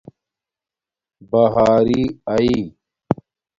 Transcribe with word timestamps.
بہاری 1.29 2.01
اݺی 2.33 2.59